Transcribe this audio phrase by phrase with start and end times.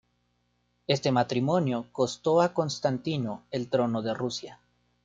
[0.87, 4.59] Este matrimonio costó a Constantino el trono de Rusia.